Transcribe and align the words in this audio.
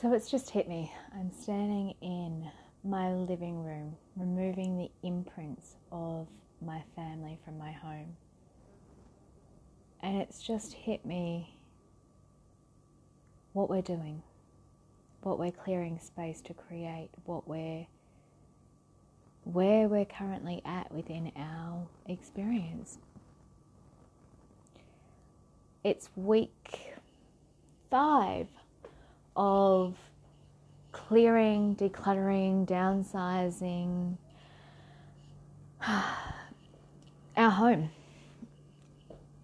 So 0.00 0.14
it's 0.14 0.30
just 0.30 0.48
hit 0.48 0.66
me. 0.66 0.90
I'm 1.14 1.30
standing 1.30 1.94
in 2.00 2.50
my 2.82 3.12
living 3.12 3.62
room, 3.62 3.96
removing 4.16 4.78
the 4.78 4.90
imprints 5.06 5.76
of 5.92 6.26
my 6.62 6.82
family 6.96 7.38
from 7.44 7.58
my 7.58 7.70
home. 7.70 8.16
And 10.02 10.16
it's 10.16 10.42
just 10.42 10.72
hit 10.72 11.04
me 11.04 11.54
what 13.52 13.68
we're 13.68 13.82
doing, 13.82 14.22
what 15.20 15.38
we're 15.38 15.50
clearing 15.50 15.98
space 15.98 16.40
to 16.42 16.54
create, 16.54 17.10
what 17.26 17.46
we're 17.46 17.86
where 19.44 19.86
we're 19.86 20.06
currently 20.06 20.62
at 20.64 20.90
within 20.90 21.30
our 21.36 21.86
experience. 22.06 22.96
It's 25.84 26.08
week 26.16 26.94
five 27.90 28.46
of 29.36 29.96
clearing, 30.92 31.76
decluttering, 31.76 32.66
downsizing 32.66 34.16
our 37.36 37.50
home, 37.50 37.90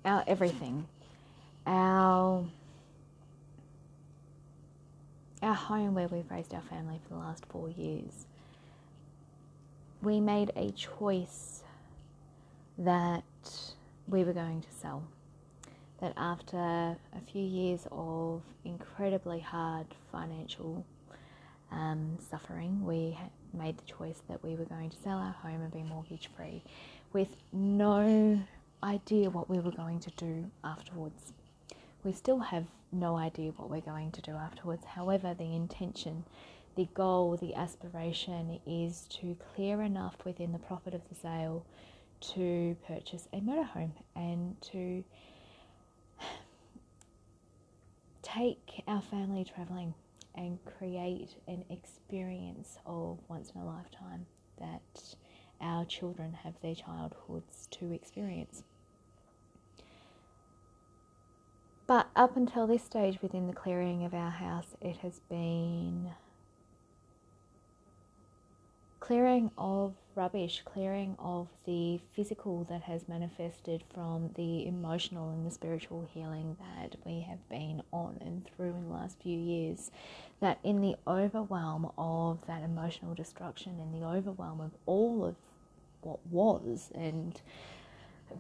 our 0.05 0.25
everything, 0.27 0.87
our 1.67 2.47
our 5.43 5.55
home 5.55 5.95
where 5.95 6.09
we've 6.09 6.31
raised 6.31 6.55
our 6.55 6.63
family 6.63 6.99
for 7.07 7.15
the 7.15 7.21
last 7.21 7.45
four 7.47 7.71
years. 7.71 8.27
We 10.03 10.21
made 10.21 10.51
a 10.57 10.71
choice 10.73 11.63
that 12.79 13.25
we 14.09 14.25
were 14.25 14.33
going 14.33 14.61
to 14.61 14.73
sell 14.73 15.03
that 16.01 16.13
after 16.17 16.57
a 16.59 17.21
few 17.33 17.43
years 17.43 17.87
of 17.91 18.43
incredibly 18.65 19.41
hard 19.41 19.87
financial 20.13 20.85
um, 21.73 22.19
suffering, 22.31 22.85
we 22.85 23.19
made 23.55 23.79
the 23.79 23.85
choice 23.85 24.21
that 24.29 24.43
we 24.43 24.55
were 24.55 24.65
going 24.65 24.91
to 24.91 24.97
sell 25.03 25.19
our 25.19 25.33
home 25.43 25.63
and 25.63 25.73
be 25.73 25.83
mortgage 25.83 26.29
free 26.37 26.63
with 27.13 27.29
no 27.53 28.41
idea 28.83 29.31
what 29.31 29.49
we 29.49 29.59
were 29.59 29.71
going 29.71 29.99
to 30.01 30.11
do 30.17 30.51
afterwards. 30.63 31.33
We 32.05 32.13
still 32.13 32.39
have 32.39 32.67
no 32.93 33.17
idea 33.17 33.53
what 33.53 33.71
we're 33.71 33.81
going 33.81 34.13
to 34.13 34.23
do 34.23 34.33
afterwards. 34.33 34.85
However, 34.85 35.35
the 35.35 35.55
intention, 35.55 36.25
the 36.77 36.89
goal, 36.95 37.37
the 37.37 37.55
aspiration 37.55 38.61
is 38.67 39.07
to 39.21 39.37
clear 39.55 39.83
enough 39.83 40.17
within 40.25 40.53
the 40.53 40.59
profit 40.59 40.95
of 40.95 41.09
the 41.09 41.15
sale 41.15 41.65
to 42.21 42.77
purchase 42.87 43.29
a 43.33 43.41
motorhome 43.41 43.93
and 44.15 44.61
to 44.63 45.05
take 48.37 48.83
our 48.87 49.01
family 49.01 49.45
traveling 49.45 49.95
and 50.35 50.59
create 50.79 51.37
an 51.49 51.65
experience 51.71 52.79
of 52.85 53.19
once 53.29 53.51
in 53.55 53.61
a 53.61 53.65
lifetime 53.65 54.27
that 54.59 55.15
our 55.61 55.85
children 55.87 56.37
have 56.45 56.55
their 56.61 56.75
childhoods 56.75 57.67
to 57.71 57.93
experience. 57.93 58.63
But 61.87 62.09
up 62.17 62.37
until 62.37 62.67
this 62.67 62.83
stage 62.83 63.23
within 63.23 63.47
the 63.47 63.53
clearing 63.53 64.05
of 64.05 64.13
our 64.13 64.31
house, 64.31 64.75
it 64.81 64.99
has 64.99 65.21
been 65.31 66.11
clearing 69.01 69.51
of 69.57 69.95
rubbish, 70.17 70.63
clearing 70.65 71.15
of 71.19 71.49
the 71.67 72.01
physical 72.15 72.65
that 72.65 72.83
has 72.83 73.09
manifested 73.09 73.85
from 73.93 74.31
the 74.35 74.67
emotional 74.67 75.31
and 75.31 75.47
the 75.47 75.51
spiritual 75.51 76.09
healing 76.13 76.57
that 76.59 76.97
we 77.05 77.21
have 77.21 77.47
been 77.49 77.83
on 77.93 78.17
and 78.21 78.47
through 78.47 78.71
in 78.71 78.89
the 78.89 78.95
last 78.95 79.21
few 79.23 79.39
years. 79.39 79.91
That 80.41 80.59
in 80.65 80.81
the 80.81 80.97
overwhelm 81.07 81.91
of 81.99 82.45
that 82.47 82.63
emotional 82.63 83.15
destruction, 83.15 83.79
in 83.79 83.93
the 83.93 84.07
overwhelm 84.07 84.61
of 84.61 84.73
all 84.87 85.25
of 85.25 85.37
what 86.01 86.27
was, 86.27 86.91
and 86.95 87.41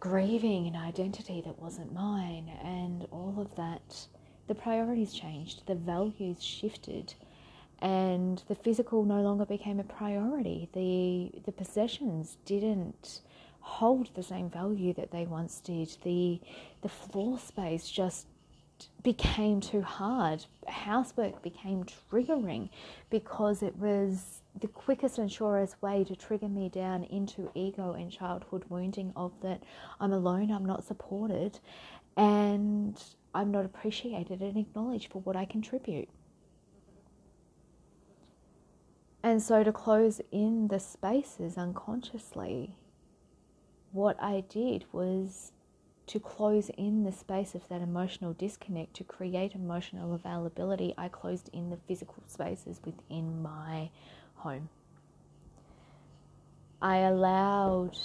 grieving 0.00 0.66
an 0.66 0.76
identity 0.76 1.42
that 1.44 1.60
wasn't 1.60 1.92
mine, 1.92 2.50
and 2.64 3.06
all 3.10 3.34
of 3.38 3.54
that, 3.56 4.06
the 4.48 4.54
priorities 4.54 5.12
changed, 5.12 5.66
the 5.66 5.74
values 5.74 6.42
shifted 6.42 7.14
and 7.80 8.42
the 8.48 8.54
physical 8.54 9.04
no 9.04 9.20
longer 9.20 9.44
became 9.44 9.80
a 9.80 9.84
priority. 9.84 10.68
The 10.72 11.40
the 11.44 11.52
possessions 11.52 12.38
didn't 12.44 13.20
hold 13.60 14.10
the 14.14 14.22
same 14.22 14.48
value 14.48 14.94
that 14.94 15.10
they 15.10 15.26
once 15.26 15.60
did. 15.60 15.96
The 16.02 16.40
the 16.82 16.88
floor 16.88 17.38
space 17.38 17.88
just 17.90 18.26
became 19.02 19.60
too 19.60 19.82
hard. 19.82 20.44
Housework 20.66 21.42
became 21.42 21.84
triggering 21.84 22.68
because 23.10 23.62
it 23.62 23.76
was 23.78 24.42
the 24.60 24.68
quickest 24.68 25.18
and 25.18 25.30
surest 25.30 25.80
way 25.82 26.04
to 26.04 26.16
trigger 26.16 26.48
me 26.48 26.68
down 26.68 27.04
into 27.04 27.50
ego 27.54 27.92
and 27.92 28.10
childhood 28.10 28.64
wounding 28.68 29.12
of 29.16 29.32
that 29.42 29.62
I'm 30.00 30.12
alone, 30.12 30.50
I'm 30.50 30.64
not 30.64 30.84
supported, 30.84 31.58
and 32.16 33.02
I'm 33.34 33.50
not 33.50 33.64
appreciated 33.64 34.40
and 34.40 34.56
acknowledged 34.56 35.12
for 35.12 35.20
what 35.20 35.36
I 35.36 35.44
contribute. 35.44 36.08
And 39.26 39.42
so 39.42 39.64
to 39.64 39.72
close 39.72 40.20
in 40.30 40.68
the 40.68 40.78
spaces 40.78 41.58
unconsciously, 41.58 42.76
what 43.90 44.16
I 44.22 44.44
did 44.48 44.84
was 44.92 45.50
to 46.06 46.20
close 46.20 46.70
in 46.78 47.02
the 47.02 47.10
space 47.10 47.56
of 47.56 47.66
that 47.66 47.82
emotional 47.82 48.34
disconnect, 48.34 48.94
to 48.94 49.02
create 49.02 49.56
emotional 49.56 50.14
availability, 50.14 50.94
I 50.96 51.08
closed 51.08 51.50
in 51.52 51.70
the 51.70 51.76
physical 51.88 52.22
spaces 52.28 52.80
within 52.84 53.42
my 53.42 53.90
home. 54.36 54.68
I 56.80 56.98
allowed 56.98 57.98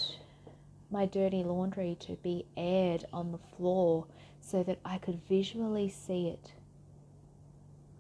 my 0.90 1.06
dirty 1.06 1.44
laundry 1.44 1.98
to 2.00 2.14
be 2.24 2.48
aired 2.58 3.06
on 3.14 3.32
the 3.32 3.56
floor 3.56 4.08
so 4.40 4.64
that 4.64 4.80
I 4.84 4.98
could 4.98 5.22
visually 5.30 5.88
see 5.88 6.30
it. 6.30 6.54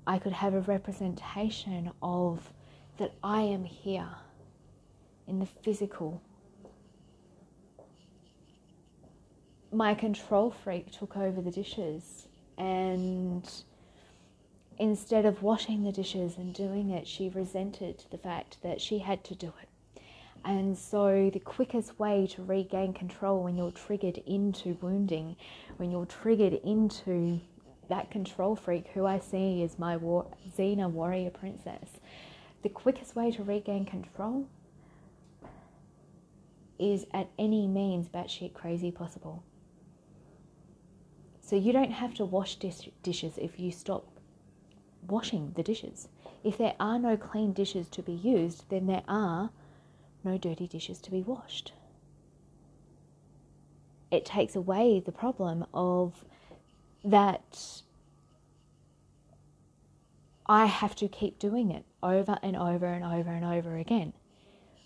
I 0.07 0.17
could 0.17 0.33
have 0.33 0.55
a 0.55 0.61
representation 0.61 1.91
of 2.01 2.51
that 3.01 3.16
I 3.23 3.41
am 3.41 3.63
here 3.63 4.09
in 5.25 5.39
the 5.39 5.47
physical. 5.47 6.22
My 9.72 9.95
control 9.95 10.51
freak 10.51 10.91
took 10.91 11.17
over 11.17 11.41
the 11.41 11.50
dishes, 11.50 12.28
and 12.59 13.44
instead 14.78 15.25
of 15.25 15.41
washing 15.41 15.84
the 15.84 15.91
dishes 15.91 16.38
and 16.38 16.53
doing 16.53 16.91
it, 16.91 17.07
she 17.07 17.28
resented 17.29 18.03
the 18.12 18.19
fact 18.19 18.57
that 18.62 18.79
she 18.79 19.00
had 19.00 19.23
to 19.23 19.33
do 19.33 19.51
it. 19.63 20.03
And 20.45 20.78
so, 20.78 21.31
the 21.33 21.39
quickest 21.39 21.97
way 21.97 22.28
to 22.35 22.44
regain 22.44 22.94
control 22.94 23.41
when 23.41 23.57
you're 23.57 23.72
triggered 23.72 24.19
into 24.28 24.78
wounding, 24.79 25.38
when 25.78 25.89
you're 25.89 26.06
triggered 26.06 26.53
into 26.63 27.41
that 27.89 28.12
control 28.12 28.56
freak, 28.56 28.89
who 28.94 29.07
I 29.07 29.18
see 29.18 29.63
as 29.63 29.79
my 29.79 29.97
war- 29.97 30.28
Xena 30.56 30.88
warrior 30.88 31.31
princess, 31.31 32.00
the 32.61 32.69
quickest 32.69 33.16
way 33.16 33.31
to 33.31 33.44
regain 33.44 33.85
control 33.85 34.47
is 36.77 37.05
at 37.13 37.29
any 37.38 37.67
means 37.67 38.07
batshit 38.07 38.53
crazy 38.53 38.91
possible. 38.91 39.44
So 41.41 41.55
you 41.55 41.73
don't 41.73 41.91
have 41.91 42.13
to 42.16 42.25
wash 42.25 42.55
dish- 42.55 42.89
dishes 43.03 43.38
if 43.38 43.59
you 43.59 43.71
stop 43.71 44.05
washing 45.07 45.53
the 45.55 45.63
dishes. 45.63 46.07
If 46.44 46.57
there 46.57 46.75
are 46.79 46.97
no 46.97 47.17
clean 47.17 47.53
dishes 47.53 47.88
to 47.89 48.01
be 48.01 48.13
used, 48.13 48.69
then 48.69 48.88
there 48.88 49.03
are 49.07 49.51
no 50.23 50.38
dirty 50.38 50.67
dishes 50.67 51.00
to 51.01 51.11
be 51.11 51.21
washed. 51.21 51.73
It 54.09 54.25
takes 54.25 54.55
away 54.55 55.00
the 55.00 55.11
problem 55.11 55.66
of 55.73 56.25
that 57.03 57.81
I 60.51 60.66
have 60.66 60.95
to 60.95 61.07
keep 61.07 61.39
doing 61.39 61.71
it 61.71 61.86
over 62.03 62.38
and 62.44 62.57
over 62.57 62.86
and 62.86 63.06
over 63.06 63.30
and 63.30 63.45
over 63.45 63.77
again. 63.77 64.12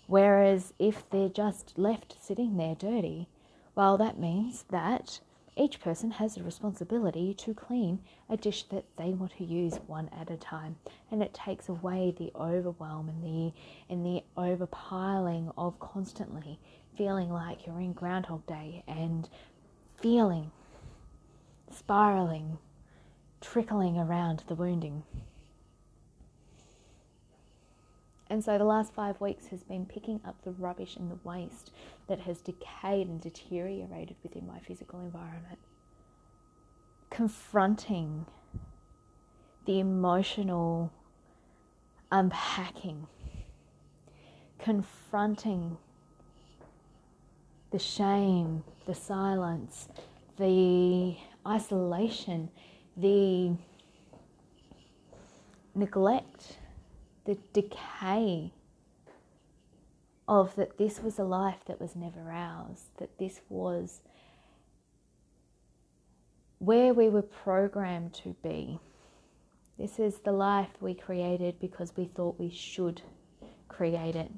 Whereas 0.06 0.72
if 0.78 1.10
they're 1.10 1.28
just 1.28 1.76
left 1.76 2.14
sitting 2.24 2.56
there 2.56 2.76
dirty, 2.76 3.26
well, 3.74 3.98
that 3.98 4.16
means 4.16 4.64
that 4.70 5.18
each 5.56 5.80
person 5.80 6.12
has 6.12 6.36
a 6.36 6.44
responsibility 6.44 7.34
to 7.34 7.52
clean 7.52 7.98
a 8.30 8.36
dish 8.36 8.62
that 8.68 8.84
they 8.96 9.10
want 9.10 9.38
to 9.38 9.44
use 9.44 9.80
one 9.88 10.08
at 10.16 10.30
a 10.30 10.36
time. 10.36 10.76
And 11.10 11.20
it 11.20 11.34
takes 11.34 11.68
away 11.68 12.14
the 12.16 12.30
overwhelm 12.36 13.08
and 13.08 13.24
the, 13.24 13.52
and 13.92 14.06
the 14.06 14.22
overpiling 14.38 15.52
of 15.58 15.80
constantly 15.80 16.60
feeling 16.96 17.28
like 17.28 17.66
you're 17.66 17.80
in 17.80 17.92
Groundhog 17.92 18.46
Day 18.46 18.84
and 18.86 19.28
feeling, 20.00 20.52
spiraling, 21.72 22.58
trickling 23.40 23.98
around 23.98 24.44
the 24.46 24.54
wounding. 24.54 25.02
And 28.28 28.44
so 28.44 28.58
the 28.58 28.64
last 28.64 28.92
five 28.92 29.20
weeks 29.20 29.48
has 29.48 29.62
been 29.62 29.86
picking 29.86 30.20
up 30.24 30.42
the 30.42 30.50
rubbish 30.50 30.96
and 30.96 31.10
the 31.10 31.18
waste 31.22 31.70
that 32.08 32.20
has 32.20 32.40
decayed 32.40 33.06
and 33.06 33.20
deteriorated 33.20 34.16
within 34.22 34.46
my 34.46 34.58
physical 34.58 35.00
environment. 35.00 35.58
Confronting 37.08 38.26
the 39.64 39.78
emotional 39.78 40.92
unpacking, 42.10 43.06
confronting 44.58 45.76
the 47.70 47.78
shame, 47.78 48.64
the 48.86 48.94
silence, 48.94 49.88
the 50.38 51.16
isolation, 51.46 52.48
the 52.96 53.52
neglect, 55.74 56.58
the 57.26 57.36
decay 57.52 58.52
of 60.28 60.54
that 60.56 60.78
this 60.78 61.00
was 61.02 61.18
a 61.18 61.24
life 61.24 61.64
that 61.66 61.80
was 61.80 61.94
never 61.94 62.30
ours, 62.30 62.86
that 62.98 63.18
this 63.18 63.40
was 63.48 64.00
where 66.58 66.94
we 66.94 67.08
were 67.08 67.22
programmed 67.22 68.14
to 68.14 68.34
be. 68.42 68.78
This 69.78 69.98
is 69.98 70.20
the 70.20 70.32
life 70.32 70.70
we 70.80 70.94
created 70.94 71.60
because 71.60 71.92
we 71.96 72.06
thought 72.06 72.40
we 72.40 72.50
should 72.50 73.02
create 73.68 74.16
it. 74.16 74.32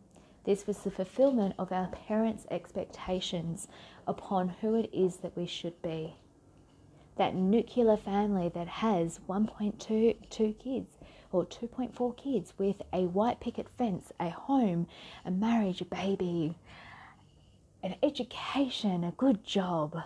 This 0.45 0.67
was 0.67 0.79
the 0.79 0.91
fulfillment 0.91 1.55
of 1.59 1.71
our 1.73 1.89
parents' 1.89 2.47
expectations 2.51 3.69
upon 4.07 4.49
who 4.49 4.75
it 4.75 4.91
is 4.93 5.19
that 5.19 5.37
we 5.37 5.47
should 5.47 5.81
be. 5.83 6.17
That 7.17 7.35
nuclear 7.35 7.97
family 7.97 8.49
that 8.55 8.69
has 8.69 9.21
1.2 9.29 10.59
kids 10.59 10.98
or 11.33 11.45
2.4 11.45 12.17
kids 12.17 12.53
with 12.59 12.83
a 12.93 13.07
white 13.07 13.41
picket 13.41 13.69
fence, 13.77 14.13
a 14.19 14.31
home, 14.31 14.87
a 15.25 15.31
marriage, 15.31 15.81
a 15.81 15.85
baby, 15.85 16.55
an 17.83 17.95
education, 18.03 19.05
a 19.05 19.13
good 19.13 19.45
job, 19.45 20.03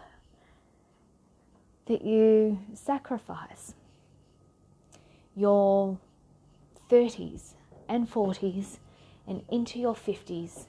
that 1.87 2.03
you 2.03 2.59
sacrifice 2.75 3.75
your 5.35 5.99
30s 6.91 7.55
and 7.89 8.11
40s 8.11 8.79
and 9.27 9.43
into 9.51 9.79
your 9.79 9.95
50s 9.95 10.67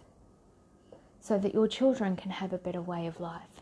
so 1.19 1.37
that 1.37 1.53
your 1.53 1.67
children 1.67 2.15
can 2.15 2.31
have 2.31 2.53
a 2.53 2.57
better 2.57 2.81
way 2.81 3.07
of 3.07 3.19
life. 3.19 3.52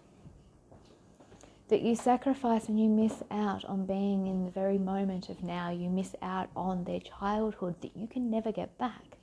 That 1.71 1.83
you 1.83 1.95
sacrifice 1.95 2.67
and 2.67 2.77
you 2.77 2.89
miss 2.89 3.23
out 3.31 3.63
on 3.63 3.85
being 3.85 4.27
in 4.27 4.43
the 4.43 4.51
very 4.51 4.77
moment 4.77 5.29
of 5.29 5.41
now. 5.41 5.69
You 5.69 5.89
miss 5.89 6.13
out 6.21 6.49
on 6.53 6.83
their 6.83 6.99
childhood 6.99 7.75
that 7.79 7.95
you 7.95 8.07
can 8.07 8.29
never 8.29 8.51
get 8.51 8.77
back. 8.77 9.15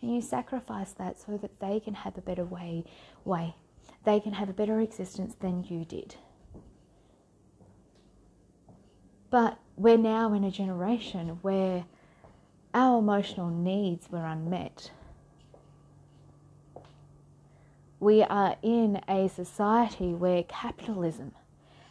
And 0.00 0.14
you 0.14 0.22
sacrifice 0.22 0.92
that 0.92 1.20
so 1.20 1.36
that 1.36 1.60
they 1.60 1.78
can 1.78 1.92
have 1.92 2.16
a 2.16 2.22
better 2.22 2.46
way, 2.46 2.84
way. 3.26 3.54
They 4.04 4.18
can 4.18 4.32
have 4.32 4.48
a 4.48 4.54
better 4.54 4.80
existence 4.80 5.34
than 5.40 5.62
you 5.64 5.84
did. 5.84 6.16
But 9.28 9.58
we're 9.76 9.98
now 9.98 10.32
in 10.32 10.42
a 10.42 10.50
generation 10.50 11.38
where 11.42 11.84
our 12.72 13.00
emotional 13.00 13.50
needs 13.50 14.10
were 14.10 14.24
unmet. 14.24 14.90
We 17.98 18.22
are 18.22 18.56
in 18.62 19.02
a 19.06 19.28
society 19.28 20.14
where 20.14 20.44
capitalism 20.44 21.32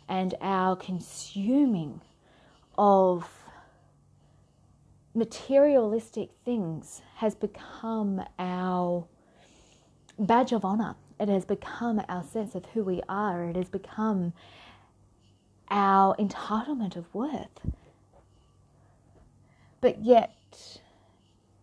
and 0.10 0.34
our 0.42 0.76
consuming 0.76 2.02
of 2.78 3.30
materialistic 5.14 6.32
things 6.44 7.02
has 7.18 7.36
become 7.36 8.24
our 8.40 9.06
badge 10.18 10.52
of 10.52 10.66
honor. 10.66 10.96
It 11.20 11.30
has 11.30 11.46
become 11.46 12.02
our 12.10 12.24
sense 12.24 12.56
of 12.56 12.66
who 12.74 12.84
we 12.84 13.02
are. 13.08 13.44
It 13.46 13.56
has 13.56 13.70
become 13.70 14.34
our 15.70 16.16
entitlement 16.16 16.96
of 16.96 17.14
worth. 17.14 17.60
But 19.82 20.04
yet, 20.04 20.82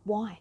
why? 0.04 0.38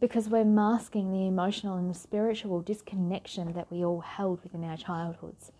Because 0.00 0.28
we're 0.28 0.44
masking 0.44 1.12
the 1.12 1.26
emotional 1.26 1.78
and 1.78 1.96
spiritual 1.96 2.60
disconnection 2.60 3.54
that 3.54 3.70
we 3.70 3.82
all 3.82 4.00
held 4.00 4.42
within 4.42 4.64
our 4.64 4.76
childhoods. 4.76 5.50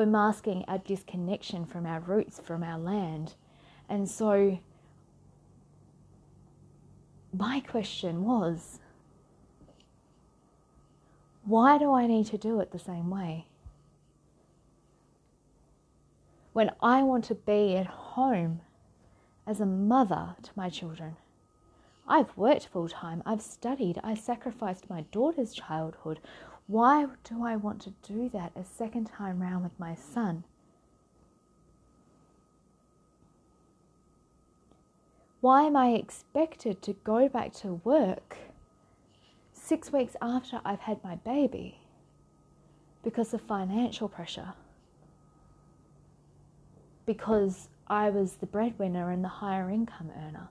We're 0.00 0.06
masking 0.06 0.64
our 0.66 0.78
disconnection 0.78 1.66
from 1.66 1.84
our 1.84 2.00
roots, 2.00 2.40
from 2.42 2.62
our 2.62 2.78
land. 2.78 3.34
And 3.86 4.08
so, 4.08 4.58
my 7.36 7.60
question 7.60 8.24
was 8.24 8.78
why 11.44 11.76
do 11.76 11.92
I 11.92 12.06
need 12.06 12.24
to 12.28 12.38
do 12.38 12.60
it 12.60 12.70
the 12.70 12.78
same 12.78 13.10
way? 13.10 13.44
when 16.54 16.70
I 16.82 17.02
want 17.02 17.24
to 17.24 17.34
be 17.34 17.76
at 17.76 17.86
home 17.86 18.62
as 19.46 19.60
a 19.60 19.66
mother 19.66 20.34
to 20.42 20.50
my 20.56 20.70
children. 20.70 21.16
I've 22.08 22.34
worked 22.38 22.68
full 22.68 22.88
time, 22.88 23.22
I've 23.26 23.42
studied, 23.42 24.00
I 24.02 24.14
sacrificed 24.14 24.88
my 24.88 25.02
daughter's 25.12 25.52
childhood. 25.52 26.20
Why 26.70 27.06
do 27.24 27.44
I 27.44 27.56
want 27.56 27.80
to 27.82 27.94
do 28.06 28.28
that 28.28 28.52
a 28.54 28.64
second 28.64 29.06
time 29.06 29.40
round 29.42 29.64
with 29.64 29.78
my 29.78 29.96
son? 29.96 30.44
Why 35.40 35.62
am 35.62 35.76
I 35.76 35.94
expected 35.94 36.80
to 36.82 36.92
go 36.92 37.28
back 37.28 37.52
to 37.54 37.80
work 37.82 38.36
six 39.52 39.92
weeks 39.92 40.14
after 40.22 40.60
I've 40.64 40.80
had 40.80 41.02
my 41.02 41.16
baby 41.16 41.78
because 43.02 43.34
of 43.34 43.40
financial 43.40 44.08
pressure? 44.08 44.54
because 47.10 47.68
I 47.88 48.08
was 48.08 48.34
the 48.34 48.46
breadwinner 48.46 49.10
and 49.10 49.24
the 49.24 49.28
higher 49.42 49.68
income 49.68 50.12
earner. 50.16 50.48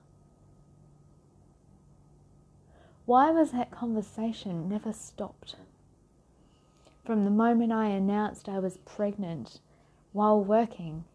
Why 3.06 3.30
was 3.30 3.52
that 3.52 3.70
conversation 3.70 4.68
never 4.68 4.92
stopped? 4.92 5.56
From 7.10 7.24
the 7.24 7.30
moment 7.32 7.72
I 7.72 7.88
announced 7.88 8.48
I 8.48 8.60
was 8.60 8.76
pregnant 8.76 9.58
while 10.12 10.40
working, 10.40 11.06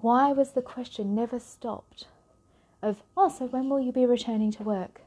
why 0.00 0.32
was 0.32 0.54
the 0.54 0.60
question 0.60 1.14
never 1.14 1.38
stopped 1.38 2.08
of, 2.82 3.04
oh, 3.16 3.28
so 3.28 3.46
when 3.46 3.68
will 3.68 3.78
you 3.78 3.92
be 3.92 4.04
returning 4.06 4.50
to 4.50 4.64
work? 4.64 5.02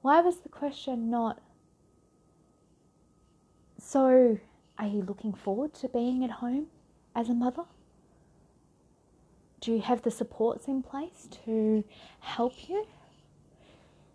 Why 0.00 0.22
was 0.22 0.38
the 0.38 0.48
question 0.48 1.10
not, 1.10 1.42
so 3.78 4.38
are 4.78 4.86
you 4.86 5.02
looking 5.02 5.34
forward 5.34 5.74
to 5.74 5.88
being 5.90 6.24
at 6.24 6.30
home 6.30 6.68
as 7.14 7.28
a 7.28 7.34
mother? 7.34 7.64
Do 9.60 9.70
you 9.70 9.82
have 9.82 10.00
the 10.00 10.10
supports 10.10 10.66
in 10.66 10.82
place 10.82 11.28
to 11.44 11.84
help 12.20 12.70
you? 12.70 12.86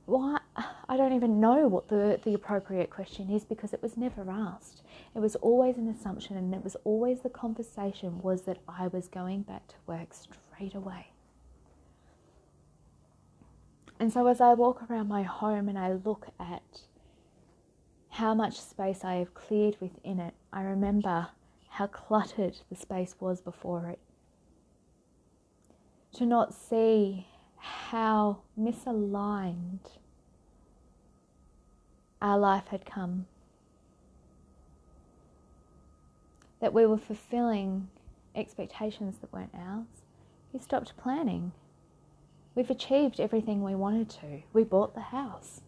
Why 0.07 0.38
I 0.87 0.97
don't 0.97 1.13
even 1.13 1.39
know 1.39 1.67
what 1.67 1.89
the, 1.89 2.19
the 2.23 2.33
appropriate 2.33 2.89
question 2.89 3.29
is 3.29 3.43
because 3.43 3.73
it 3.73 3.81
was 3.81 3.97
never 3.97 4.29
asked. 4.29 4.81
It 5.15 5.19
was 5.19 5.35
always 5.37 5.77
an 5.77 5.87
assumption 5.87 6.37
and 6.37 6.53
it 6.53 6.63
was 6.63 6.75
always 6.83 7.21
the 7.21 7.29
conversation 7.29 8.21
was 8.21 8.43
that 8.43 8.57
I 8.67 8.87
was 8.87 9.07
going 9.07 9.43
back 9.43 9.67
to 9.69 9.75
work 9.85 10.13
straight 10.13 10.75
away. 10.75 11.07
And 13.99 14.13
so 14.13 14.27
as 14.27 14.39
I 14.39 14.53
walk 14.53 14.89
around 14.89 15.07
my 15.07 15.23
home 15.23 15.67
and 15.67 15.77
I 15.77 15.93
look 15.93 16.27
at 16.39 16.81
how 18.09 18.33
much 18.33 18.59
space 18.59 19.03
I 19.03 19.15
have 19.15 19.33
cleared 19.33 19.77
within 19.79 20.19
it, 20.19 20.33
I 20.51 20.61
remember 20.61 21.27
how 21.69 21.87
cluttered 21.87 22.57
the 22.69 22.75
space 22.75 23.15
was 23.19 23.41
before 23.41 23.87
it. 23.87 23.99
To 26.13 26.25
not 26.25 26.53
see 26.53 27.27
how 27.57 28.39
misaligned 28.59 29.97
our 32.21 32.37
life 32.37 32.67
had 32.67 32.85
come. 32.85 33.25
That 36.59 36.73
we 36.73 36.85
were 36.85 36.97
fulfilling 36.97 37.87
expectations 38.35 39.17
that 39.19 39.31
weren't 39.31 39.53
ours. 39.55 39.87
We 40.51 40.59
stopped 40.59 40.97
planning. 40.97 41.51
We've 42.55 42.69
achieved 42.69 43.19
everything 43.19 43.63
we 43.63 43.75
wanted 43.75 44.09
to. 44.09 44.41
We 44.53 44.63
bought 44.63 44.95
the 44.95 45.01
house. 45.01 45.61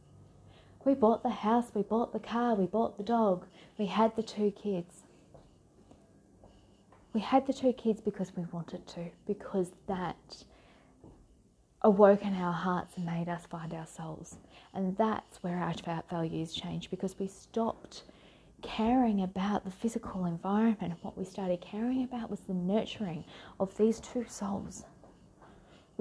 We 0.84 0.96
bought 0.96 1.22
the 1.22 1.30
house, 1.30 1.72
we 1.76 1.84
bought 1.84 2.12
the 2.12 2.20
car, 2.20 2.56
we 2.56 2.66
bought 2.66 2.98
the 2.98 3.04
dog, 3.04 3.46
we 3.78 3.86
had 3.86 4.16
the 4.16 4.24
two 4.24 4.52
kids. 4.52 5.04
We 7.14 7.22
had 7.22 7.46
the 7.46 7.54
two 7.54 7.74
kids 7.74 8.02
because 8.02 8.36
we 8.36 8.46
wanted 8.52 8.88
to, 8.88 9.12
because 9.28 9.72
that 9.88 10.44
awoke 11.82 12.24
in 12.24 12.36
our 12.36 12.54
hearts 12.54 12.98
and 12.98 13.06
made 13.06 13.28
us 13.30 13.46
find 13.46 13.74
our 13.74 13.88
souls. 13.88 14.38
And 14.74 14.96
that's 14.98 15.44
where 15.44 15.58
our 15.58 15.74
values 16.10 16.54
changed 16.54 16.90
because 16.92 17.18
we 17.18 17.28
stopped 17.28 18.04
caring 18.62 19.22
about 19.22 19.66
the 19.66 19.72
physical 19.72 20.26
environment. 20.26 20.94
What 21.02 21.18
we 21.18 21.26
started 21.26 21.62
caring 21.62 22.04
about 22.04 22.30
was 22.30 22.42
the 22.42 22.54
nurturing 22.54 23.26
of 23.60 23.76
these 23.78 24.00
two 24.00 24.26
souls 24.28 24.86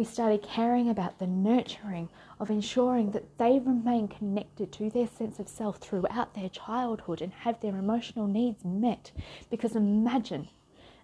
we 0.00 0.04
started 0.04 0.42
caring 0.42 0.88
about 0.88 1.18
the 1.18 1.26
nurturing 1.26 2.08
of 2.38 2.48
ensuring 2.48 3.10
that 3.10 3.36
they 3.36 3.58
remain 3.58 4.08
connected 4.08 4.72
to 4.72 4.88
their 4.88 5.06
sense 5.06 5.38
of 5.38 5.46
self 5.46 5.76
throughout 5.76 6.32
their 6.32 6.48
childhood 6.48 7.20
and 7.20 7.34
have 7.34 7.60
their 7.60 7.76
emotional 7.76 8.26
needs 8.26 8.64
met. 8.64 9.12
Because 9.50 9.76
imagine, 9.76 10.48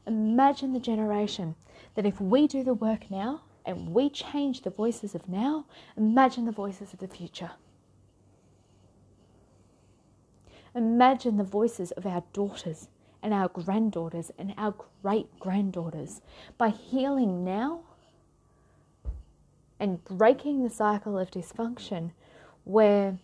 Imagine 0.06 0.73
the 0.73 0.78
generation 0.78 1.56
that 1.97 2.06
if 2.06 2.21
we 2.21 2.47
do 2.47 2.62
the 2.62 2.75
work 2.75 3.11
now 3.11 3.42
and 3.66 3.92
we 3.92 4.08
change 4.08 4.62
the 4.62 4.70
voices 4.70 5.14
of 5.14 5.28
now, 5.28 5.66
imagine 5.96 6.46
the 6.46 6.52
voices 6.52 6.92
of 6.92 7.00
the 7.00 7.08
future. 7.08 7.50
Imagine 10.75 11.37
the 11.37 11.44
voices 11.44 11.90
of 11.92 12.06
our 12.06 12.23
daughters 12.32 12.88
and 13.23 13.35
our 13.35 13.49
granddaughters 13.49 14.30
and 14.38 14.54
our 14.56 14.75
great 15.02 15.38
granddaughters. 15.40 16.20
By 16.56 16.68
healing 16.68 17.44
now 17.44 17.80
and 19.80 20.04
breaking 20.04 20.62
the 20.62 20.70
cycle 20.70 21.18
of 21.18 21.30
dysfunction 21.30 22.12
where 22.64 23.18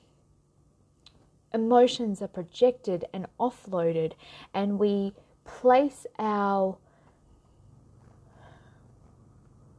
emotions 1.54 2.22
are 2.22 2.28
projected 2.28 3.04
and 3.12 3.26
offloaded, 3.38 4.12
and 4.54 4.78
we 4.78 5.12
place 5.44 6.06
our 6.18 6.78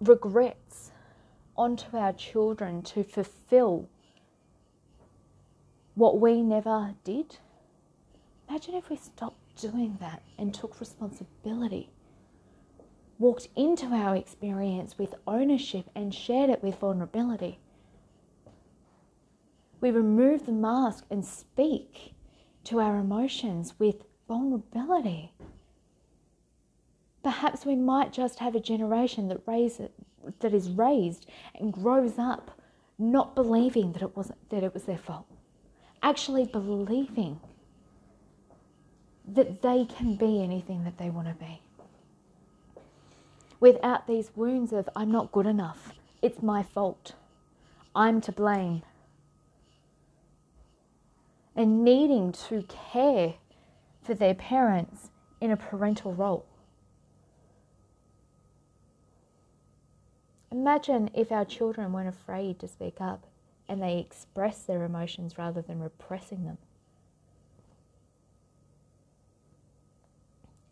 regrets 0.07 0.91
onto 1.55 1.95
our 1.95 2.13
children 2.13 2.81
to 2.81 3.03
fulfill 3.03 3.87
what 5.95 6.19
we 6.19 6.41
never 6.41 6.95
did. 7.03 7.37
Imagine 8.49 8.75
if 8.75 8.89
we 8.89 8.97
stopped 8.97 9.61
doing 9.61 9.97
that 9.99 10.23
and 10.37 10.53
took 10.53 10.79
responsibility, 10.79 11.89
walked 13.19 13.47
into 13.55 13.87
our 13.87 14.15
experience 14.15 14.97
with 14.97 15.13
ownership 15.27 15.89
and 15.95 16.13
shared 16.13 16.49
it 16.49 16.63
with 16.63 16.79
vulnerability. 16.79 17.59
We 19.79 19.91
remove 19.91 20.45
the 20.45 20.51
mask 20.51 21.05
and 21.11 21.25
speak 21.25 22.13
to 22.65 22.79
our 22.79 22.97
emotions 22.97 23.75
with 23.77 24.03
vulnerability. 24.27 25.33
Perhaps 27.23 27.65
we 27.65 27.75
might 27.75 28.11
just 28.11 28.39
have 28.39 28.53
a 28.53 28.59
generation 28.59 29.29
that 29.29 29.41
raises, 29.47 29.89
that 30.39 30.53
is 30.53 30.69
raised 30.69 31.25
and 31.55 31.71
grows 31.71 32.19
up 32.19 32.59
not 32.99 33.33
believing 33.33 33.93
that 33.93 34.01
it 34.01 34.15
wasn't 34.15 34.49
that 34.49 34.63
it 34.63 34.73
was 34.73 34.83
their 34.83 34.97
fault. 34.97 35.25
Actually 36.01 36.45
believing 36.45 37.39
that 39.25 39.61
they 39.61 39.85
can 39.85 40.15
be 40.15 40.43
anything 40.43 40.83
that 40.83 40.97
they 40.97 41.09
want 41.09 41.27
to 41.27 41.33
be. 41.33 41.61
Without 43.59 44.05
these 44.07 44.31
wounds 44.35 44.73
of 44.73 44.89
I'm 44.95 45.09
not 45.09 45.31
good 45.31 45.45
enough, 45.45 45.93
it's 46.21 46.43
my 46.43 46.61
fault, 46.61 47.13
I'm 47.95 48.19
to 48.21 48.31
blame. 48.31 48.83
And 51.55 51.83
needing 51.83 52.33
to 52.49 52.63
care 52.63 53.35
for 54.01 54.13
their 54.13 54.33
parents 54.33 55.11
in 55.39 55.51
a 55.51 55.57
parental 55.57 56.13
role. 56.13 56.45
Imagine 60.53 61.09
if 61.15 61.31
our 61.31 61.45
children 61.45 61.91
weren't 61.91 62.07
afraid 62.07 62.59
to 62.59 62.67
speak 62.67 63.01
up 63.01 63.25
and 63.67 63.81
they 63.81 63.97
express 63.97 64.61
their 64.61 64.83
emotions 64.83 65.35
rather 65.35 65.63
than 65.63 65.79
repressing 65.79 66.45
them. 66.45 66.59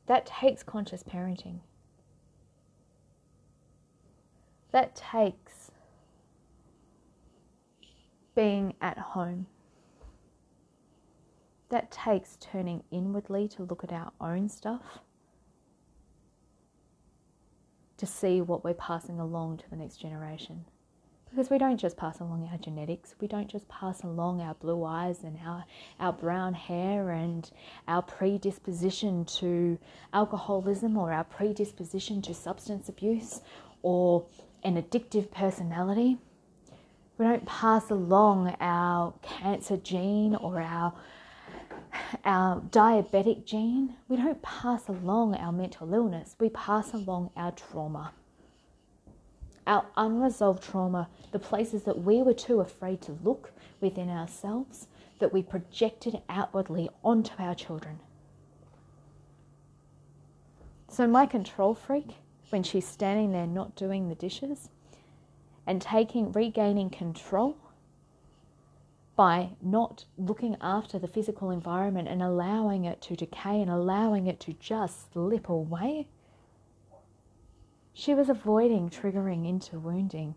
That 0.06 0.28
takes 0.28 0.62
conscious 0.62 1.02
parenting. 1.02 1.62
That 4.72 4.96
takes 4.96 5.72
being 8.36 8.76
at 8.82 9.00
home. 9.00 9.48
That 11.70 11.90
takes 11.90 12.38
turning 12.40 12.84
inwardly 12.92 13.48
to 13.48 13.64
look 13.64 13.84
at 13.84 13.92
our 13.92 14.12
own 14.22 14.48
stuff 14.48 15.00
to 18.02 18.08
see 18.08 18.42
what 18.42 18.64
we're 18.64 18.74
passing 18.74 19.20
along 19.20 19.58
to 19.58 19.70
the 19.70 19.76
next 19.76 19.98
generation. 19.98 20.66
Because 21.30 21.52
we 21.52 21.60
don't 21.60 21.78
just 21.78 21.98
pass 21.98 22.20
along 22.20 22.50
our 22.52 22.58
genetics, 22.58 23.14
we 23.22 23.28
don't 23.28 23.48
just 23.48 23.68
pass 23.70 24.02
along 24.02 24.42
our 24.42 24.56
blue 24.56 24.84
eyes 24.84 25.24
and 25.24 25.38
our, 25.46 25.66
our 26.00 26.12
brown 26.12 26.56
hair 26.56 27.12
and 27.12 27.52
our 27.88 28.02
predisposition 28.02 29.24
to 29.26 29.78
alcoholism 30.14 30.98
or 30.98 31.14
our 31.14 31.24
predisposition 31.24 32.24
to 32.24 32.34
substance 32.34 32.90
abuse 32.90 33.42
or 33.84 34.26
an 34.64 34.82
addictive 34.82 35.30
personality. 35.30 36.18
We 37.20 37.26
don't 37.26 37.46
pass 37.46 37.92
along 37.92 38.58
our 38.60 39.14
cancer 39.22 39.78
gene 39.78 40.34
or 40.36 40.60
our 40.60 40.92
our 42.26 42.62
diabetic 42.62 43.46
gene, 43.46 43.96
we 44.08 44.18
don't 44.18 44.42
pass 44.42 44.88
along 44.88 45.36
our 45.36 45.52
mental 45.52 45.94
illness, 45.94 46.36
we 46.40 46.50
pass 46.50 46.94
along 46.94 47.32
our 47.36 47.52
trauma. 47.52 48.14
Our 49.68 49.86
unresolved 49.96 50.64
trauma, 50.64 51.08
the 51.32 51.40
places 51.40 51.84
that 51.84 52.04
we 52.04 52.22
were 52.22 52.34
too 52.34 52.60
afraid 52.62 53.02
to 53.02 53.18
look 53.24 53.52
within 53.80 54.10
ourselves, 54.10 54.88
that 55.20 55.32
we 55.32 55.44
projected 55.44 56.22
outwardly 56.30 56.90
onto 57.04 57.34
our 57.38 57.56
children. 57.56 58.00
So, 60.90 61.08
my 61.08 61.26
control 61.26 61.74
freak, 61.74 62.16
when 62.50 62.64
she's 62.64 62.88
standing 62.88 63.32
there 63.32 63.48
not 63.48 63.76
doing 63.76 64.10
the 64.10 64.16
dishes 64.16 64.70
and 65.66 65.82
taking, 65.82 66.32
regaining 66.32 66.90
control, 66.90 67.56
by 69.22 69.52
not 69.62 70.04
looking 70.18 70.58
after 70.62 70.98
the 70.98 71.08
physical 71.08 71.52
environment 71.52 72.08
and 72.08 72.24
allowing 72.24 72.86
it 72.86 73.00
to 73.04 73.16
decay 73.16 73.62
and 73.62 73.70
allowing 73.70 74.26
it 74.26 74.40
to 74.40 74.52
just 74.54 75.14
slip 75.14 75.48
away, 75.48 76.08
she 77.94 78.16
was 78.16 78.30
avoiding 78.30 78.90
triggering 78.90 79.48
into 79.48 79.78
wounding 79.78 80.34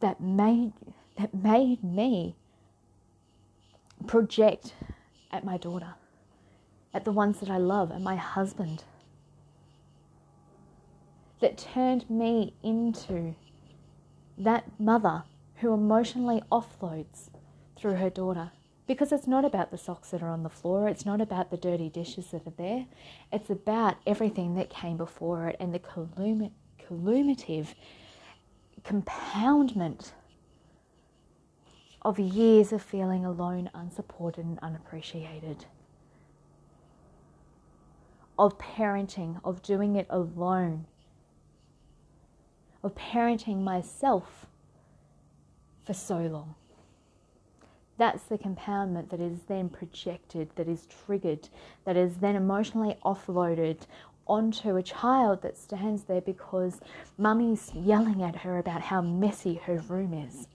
that 0.00 0.20
made 0.20 0.74
that 1.16 1.32
made 1.32 1.82
me 1.82 2.36
project 4.06 4.74
at 5.30 5.42
my 5.42 5.56
daughter, 5.56 5.94
at 6.92 7.06
the 7.06 7.12
ones 7.12 7.40
that 7.40 7.48
I 7.48 7.56
love, 7.56 7.90
at 7.90 8.02
my 8.02 8.16
husband. 8.16 8.84
That 11.40 11.56
turned 11.56 12.10
me 12.10 12.52
into 12.62 13.36
that 14.36 14.78
mother 14.78 15.22
who 15.60 15.72
emotionally 15.72 16.42
offloads 16.52 17.30
through 17.76 17.94
her 17.94 18.10
daughter. 18.10 18.50
Because 18.86 19.10
it's 19.10 19.26
not 19.26 19.44
about 19.44 19.70
the 19.70 19.78
socks 19.78 20.10
that 20.10 20.22
are 20.22 20.30
on 20.30 20.44
the 20.44 20.48
floor, 20.48 20.88
it's 20.88 21.04
not 21.04 21.20
about 21.20 21.50
the 21.50 21.56
dirty 21.56 21.88
dishes 21.88 22.28
that 22.30 22.46
are 22.46 22.52
there, 22.56 22.86
it's 23.32 23.50
about 23.50 23.96
everything 24.06 24.54
that 24.54 24.70
came 24.70 24.96
before 24.96 25.48
it 25.48 25.56
and 25.58 25.74
the 25.74 26.50
cumulative 26.78 27.74
compoundment 28.84 30.12
of 32.02 32.20
years 32.20 32.72
of 32.72 32.80
feeling 32.80 33.24
alone, 33.24 33.68
unsupported, 33.74 34.44
and 34.44 34.60
unappreciated. 34.60 35.64
Of 38.38 38.56
parenting, 38.58 39.40
of 39.42 39.60
doing 39.62 39.96
it 39.96 40.06
alone, 40.08 40.86
of 42.84 42.94
parenting 42.94 43.64
myself 43.64 44.46
for 45.84 45.94
so 45.94 46.18
long. 46.18 46.54
That's 47.98 48.24
the 48.24 48.38
compoundment 48.38 49.10
that 49.10 49.20
is 49.20 49.40
then 49.48 49.68
projected, 49.68 50.50
that 50.56 50.68
is 50.68 50.86
triggered, 51.06 51.48
that 51.84 51.96
is 51.96 52.16
then 52.16 52.36
emotionally 52.36 52.96
offloaded 53.04 53.78
onto 54.26 54.76
a 54.76 54.82
child 54.82 55.42
that 55.42 55.56
stands 55.56 56.04
there 56.04 56.20
because 56.20 56.80
mummy's 57.16 57.72
yelling 57.74 58.22
at 58.22 58.36
her 58.36 58.58
about 58.58 58.82
how 58.82 59.00
messy 59.00 59.54
her 59.54 59.78
room 59.88 60.12
is. 60.12 60.48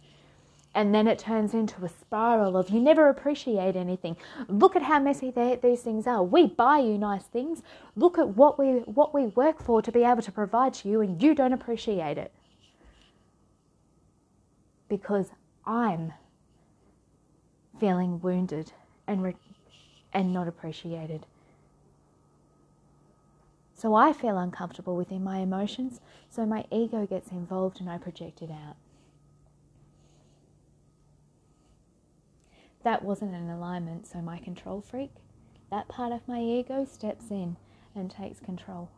And 0.73 0.95
then 0.95 1.07
it 1.07 1.19
turns 1.19 1.53
into 1.53 1.83
a 1.83 1.89
spiral 1.89 2.55
of 2.55 2.69
you 2.69 2.79
never 2.79 3.09
appreciate 3.09 3.75
anything. 3.75 4.15
Look 4.47 4.75
at 4.75 4.83
how 4.83 4.99
messy 4.99 5.31
these 5.31 5.81
things 5.81 6.07
are. 6.07 6.23
We 6.23 6.47
buy 6.47 6.79
you 6.79 6.97
nice 6.97 7.23
things. 7.23 7.61
Look 7.95 8.17
at 8.17 8.29
what 8.29 8.57
we 8.57 8.79
what 8.85 9.13
we 9.13 9.27
work 9.27 9.61
for 9.61 9.81
to 9.81 9.91
be 9.91 10.03
able 10.03 10.21
to 10.21 10.31
provide 10.31 10.73
to 10.75 10.87
you, 10.89 11.01
and 11.01 11.21
you 11.21 11.35
don't 11.35 11.51
appreciate 11.51 12.17
it 12.17 12.31
because 14.87 15.31
I'm 15.65 16.13
feeling 17.81 18.21
wounded 18.21 18.71
and, 19.07 19.23
re- 19.23 19.35
and 20.13 20.31
not 20.31 20.47
appreciated. 20.47 21.25
So 23.73 23.95
I 23.95 24.13
feel 24.13 24.37
uncomfortable 24.37 24.95
within 24.95 25.23
my 25.23 25.39
emotions, 25.39 25.99
so 26.29 26.45
my 26.45 26.65
ego 26.69 27.07
gets 27.07 27.31
involved 27.31 27.81
and 27.81 27.89
I 27.89 27.97
project 27.97 28.43
it 28.43 28.51
out. 28.51 28.75
That 32.83 33.03
wasn't 33.03 33.33
an 33.33 33.49
alignment, 33.49 34.05
so 34.05 34.19
my 34.21 34.37
control 34.37 34.81
freak, 34.81 35.13
that 35.71 35.87
part 35.87 36.13
of 36.13 36.27
my 36.27 36.39
ego 36.39 36.85
steps 36.85 37.31
in 37.31 37.57
and 37.95 38.11
takes 38.11 38.39
control. 38.39 38.89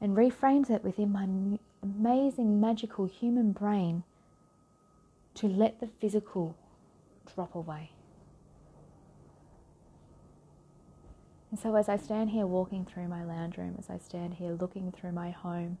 And 0.00 0.16
reframes 0.16 0.70
it 0.70 0.84
within 0.84 1.10
my 1.10 1.58
amazing, 1.82 2.60
magical 2.60 3.06
human 3.06 3.50
brain 3.50 4.04
to 5.36 5.46
let 5.46 5.80
the 5.80 5.88
physical 6.00 6.56
drop 7.34 7.54
away. 7.54 7.90
And 11.50 11.60
so, 11.60 11.76
as 11.76 11.88
I 11.88 11.96
stand 11.96 12.30
here 12.30 12.46
walking 12.46 12.84
through 12.84 13.08
my 13.08 13.24
lounge 13.24 13.56
room, 13.56 13.76
as 13.78 13.88
I 13.88 13.98
stand 13.98 14.34
here 14.34 14.52
looking 14.52 14.92
through 14.92 15.12
my 15.12 15.30
home, 15.30 15.78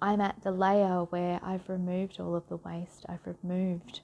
I'm 0.00 0.20
at 0.20 0.42
the 0.42 0.52
layer 0.52 1.04
where 1.04 1.40
I've 1.42 1.68
removed 1.68 2.20
all 2.20 2.36
of 2.36 2.48
the 2.48 2.56
waste, 2.56 3.06
I've 3.08 3.26
removed 3.26 4.00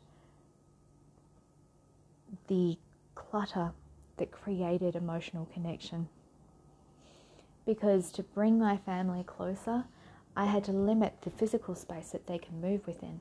the 2.48 2.78
clutter 3.14 3.72
that 4.16 4.30
created 4.30 4.96
emotional 4.96 5.46
connection. 5.52 6.08
Because 7.66 8.10
to 8.12 8.22
bring 8.22 8.58
my 8.58 8.76
family 8.76 9.22
closer, 9.22 9.84
I 10.36 10.46
had 10.46 10.64
to 10.64 10.72
limit 10.72 11.22
the 11.22 11.30
physical 11.30 11.74
space 11.74 12.10
that 12.10 12.26
they 12.26 12.38
can 12.38 12.60
move 12.60 12.86
within. 12.86 13.20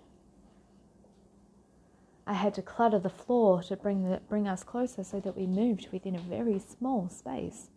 I 2.26 2.34
had 2.34 2.54
to 2.56 2.62
clutter 2.62 3.00
the 3.00 3.10
floor 3.10 3.62
to 3.64 3.76
bring, 3.76 4.10
the, 4.10 4.22
bring 4.30 4.48
us 4.48 4.64
closer 4.64 5.04
so 5.04 5.20
that 5.20 5.38
we 5.38 5.46
moved 5.46 5.90
within 5.92 6.16
a 6.16 6.20
very 6.20 6.58
small 6.58 7.10
space, 7.10 7.70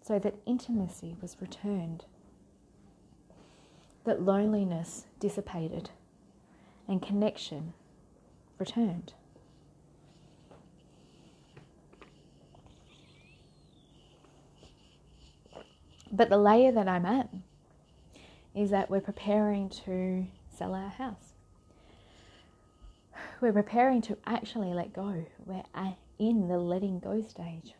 so 0.00 0.18
that 0.18 0.34
intimacy 0.46 1.16
was 1.20 1.36
returned, 1.40 2.06
that 4.04 4.22
loneliness 4.22 5.04
dissipated, 5.20 5.90
and 6.88 7.02
connection 7.02 7.74
returned. 8.58 9.12
But 16.10 16.30
the 16.30 16.38
layer 16.38 16.72
that 16.72 16.88
I'm 16.88 17.06
at 17.06 17.28
is 18.54 18.70
that 18.70 18.90
we're 18.90 19.00
preparing 19.00 19.68
to 19.68 20.26
sell 20.48 20.74
our 20.74 20.90
house. 20.90 21.34
We're 23.40 23.52
preparing 23.52 24.00
to 24.02 24.16
actually 24.26 24.72
let 24.72 24.92
go. 24.92 25.26
We're 25.44 25.64
in 26.18 26.48
the 26.48 26.58
letting 26.58 27.00
go 27.00 27.20
stage. 27.22 27.74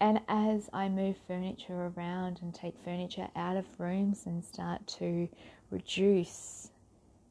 And 0.00 0.20
as 0.28 0.68
I 0.72 0.88
move 0.88 1.16
furniture 1.26 1.92
around 1.96 2.38
and 2.42 2.54
take 2.54 2.74
furniture 2.84 3.28
out 3.34 3.56
of 3.56 3.64
rooms 3.78 4.26
and 4.26 4.44
start 4.44 4.86
to 4.98 5.28
reduce 5.70 6.70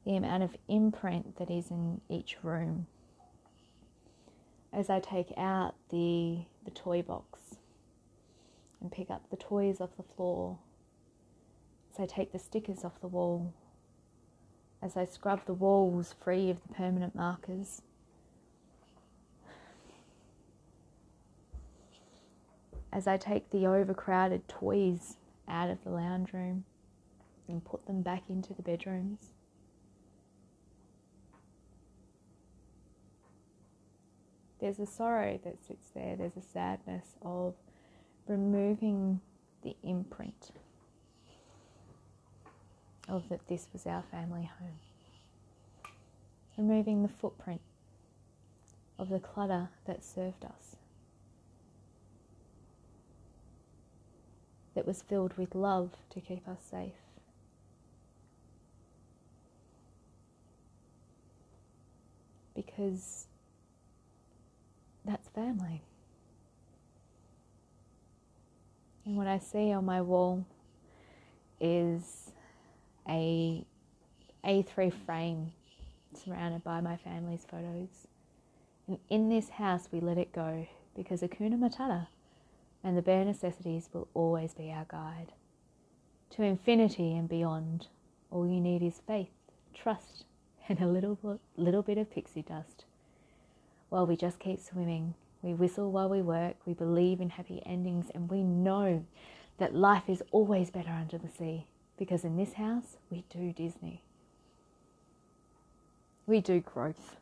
the 0.05 0.15
amount 0.15 0.43
of 0.43 0.55
imprint 0.67 1.37
that 1.37 1.49
is 1.49 1.71
in 1.71 2.01
each 2.09 2.37
room, 2.43 2.87
as 4.73 4.89
I 4.89 4.99
take 4.99 5.33
out 5.37 5.75
the, 5.89 6.39
the 6.65 6.71
toy 6.71 7.01
box 7.01 7.46
and 8.81 8.91
pick 8.91 9.09
up 9.09 9.29
the 9.29 9.37
toys 9.37 9.81
off 9.81 9.97
the 9.97 10.03
floor 10.03 10.59
as 11.97 11.99
I 11.99 12.05
take 12.05 12.31
the 12.31 12.39
stickers 12.39 12.83
off 12.83 13.01
the 13.01 13.07
wall, 13.07 13.53
as 14.81 14.95
I 14.95 15.05
scrub 15.05 15.45
the 15.45 15.53
walls 15.53 16.13
free 16.23 16.49
of 16.49 16.61
the 16.61 16.73
permanent 16.73 17.15
markers. 17.15 17.81
As 22.91 23.07
I 23.07 23.17
take 23.17 23.49
the 23.49 23.65
overcrowded 23.65 24.47
toys 24.47 25.17
out 25.47 25.69
of 25.69 25.83
the 25.83 25.89
lounge 25.89 26.33
room 26.33 26.65
and 27.47 27.63
put 27.63 27.85
them 27.85 28.01
back 28.01 28.23
into 28.29 28.53
the 28.53 28.61
bedrooms. 28.61 29.31
There's 34.59 34.79
a 34.79 34.85
sorrow 34.87 35.39
that 35.43 35.63
sits 35.65 35.89
there, 35.93 36.15
there's 36.15 36.37
a 36.37 36.41
sadness 36.41 37.15
of 37.21 37.53
removing 38.27 39.21
the 39.63 39.75
imprint 39.83 40.51
of 43.07 43.27
that 43.29 43.47
this 43.47 43.67
was 43.73 43.85
our 43.85 44.03
family 44.11 44.49
home. 44.59 44.79
Removing 46.57 47.03
the 47.03 47.09
footprint 47.09 47.61
of 48.99 49.09
the 49.09 49.19
clutter 49.19 49.69
that 49.85 50.03
served 50.03 50.43
us. 50.43 50.75
That 54.75 54.85
was 54.85 55.01
filled 55.01 55.37
with 55.37 55.55
love 55.55 55.91
to 56.11 56.21
keep 56.21 56.47
us 56.47 56.59
safe. 56.69 56.91
Because 62.55 63.27
that's 65.05 65.29
family. 65.29 65.81
And 69.07 69.15
what 69.15 69.27
I 69.27 69.39
see 69.39 69.71
on 69.71 69.85
my 69.85 70.01
wall 70.01 70.45
is 71.61 72.31
a 73.07 73.63
A3 74.43 74.91
frame 75.05 75.53
surrounded 76.13 76.61
by 76.65 76.81
my 76.81 76.97
family's 76.97 77.45
photos. 77.49 78.07
And 78.85 78.99
in 79.07 79.29
this 79.29 79.51
house, 79.51 79.87
we 79.93 80.01
let 80.01 80.17
it 80.17 80.33
go 80.33 80.67
because 80.93 81.21
Hakuna 81.21 81.57
Matata 81.57 82.07
and 82.83 82.97
the 82.97 83.01
bare 83.01 83.23
necessities 83.23 83.87
will 83.93 84.09
always 84.13 84.53
be 84.53 84.73
our 84.73 84.85
guide. 84.89 85.31
To 86.31 86.43
infinity 86.43 87.15
and 87.15 87.29
beyond, 87.29 87.87
all 88.29 88.45
you 88.45 88.59
need 88.59 88.83
is 88.83 89.01
faith, 89.07 89.31
trust, 89.73 90.25
and 90.67 90.81
a 90.81 90.87
little, 90.87 91.39
little 91.55 91.81
bit 91.81 91.97
of 91.97 92.11
pixie 92.11 92.41
dust. 92.41 92.83
While 93.87 94.05
we 94.05 94.17
just 94.17 94.37
keep 94.37 94.59
swimming 94.59 95.13
we 95.41 95.53
whistle 95.53 95.91
while 95.91 96.09
we 96.09 96.21
work, 96.21 96.55
we 96.65 96.73
believe 96.73 97.21
in 97.21 97.29
happy 97.29 97.61
endings, 97.65 98.07
and 98.13 98.29
we 98.29 98.43
know 98.43 99.05
that 99.57 99.75
life 99.75 100.03
is 100.07 100.21
always 100.31 100.69
better 100.69 100.91
under 100.91 101.17
the 101.17 101.29
sea 101.29 101.65
because 101.97 102.23
in 102.23 102.37
this 102.37 102.53
house 102.53 102.97
we 103.09 103.23
do 103.29 103.51
Disney. 103.53 104.01
We 106.25 106.41
do 106.41 106.59
growth. 106.59 107.15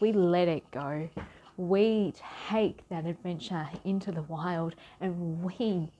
We 0.00 0.12
let 0.12 0.48
it 0.48 0.70
go. 0.70 1.08
We 1.56 2.14
take 2.48 2.88
that 2.88 3.04
adventure 3.04 3.68
into 3.84 4.10
the 4.10 4.22
wild 4.22 4.74
and 5.00 5.42
we 5.42 5.90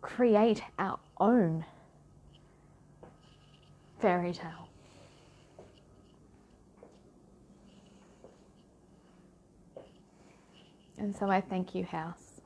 create 0.00 0.62
our 0.78 0.98
own 1.18 1.64
fairy 4.00 4.32
tale. 4.32 4.68
And 11.02 11.16
so 11.16 11.28
I 11.28 11.40
thank 11.40 11.74
you, 11.74 11.82
house. 11.82 12.40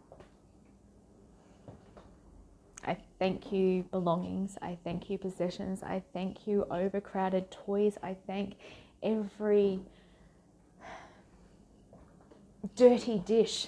I 2.86 2.96
thank 3.18 3.52
you, 3.52 3.82
belongings. 3.90 4.56
I 4.62 4.78
thank 4.82 5.10
you, 5.10 5.18
possessions. 5.18 5.82
I 5.82 6.02
thank 6.14 6.46
you, 6.46 6.64
overcrowded 6.70 7.50
toys. 7.50 7.98
I 8.02 8.16
thank 8.26 8.54
every 9.02 9.80
dirty 12.74 13.18
dish 13.18 13.66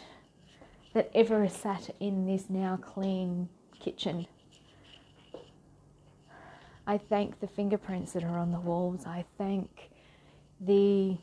that 0.95 1.11
ever 1.15 1.47
sat 1.51 1.95
in 2.01 2.25
this 2.25 2.49
now 2.49 2.79
clean 2.79 3.51
kitchen. 3.79 4.27
I 6.87 6.97
thank 6.97 7.41
the 7.41 7.47
fingerprints 7.47 8.13
that 8.13 8.25
are 8.25 8.39
on 8.39 8.53
the 8.53 8.61
walls. 8.61 9.05
I 9.05 9.27
thank 9.37 9.91
the 10.59 11.19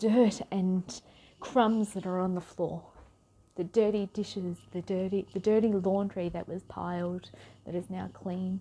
dirt 0.00 0.40
and 0.50 1.00
crumbs 1.40 1.92
that 1.94 2.06
are 2.06 2.18
on 2.18 2.34
the 2.34 2.40
floor, 2.40 2.82
the 3.56 3.64
dirty 3.64 4.08
dishes, 4.12 4.56
the 4.72 4.82
dirty, 4.82 5.26
the 5.32 5.40
dirty 5.40 5.72
laundry 5.72 6.28
that 6.28 6.48
was 6.48 6.62
piled 6.64 7.30
that 7.64 7.74
is 7.74 7.90
now 7.90 8.08
clean. 8.12 8.60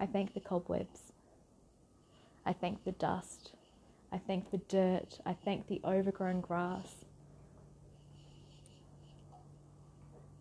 I 0.00 0.06
thank 0.06 0.34
the 0.34 0.40
cobwebs. 0.40 1.12
I 2.46 2.52
thank 2.52 2.84
the 2.84 2.92
dust. 2.92 3.52
I 4.12 4.18
thank 4.18 4.50
the 4.50 4.58
dirt. 4.58 5.18
I 5.26 5.34
thank 5.34 5.66
the 5.66 5.80
overgrown 5.84 6.40
grass. 6.40 7.04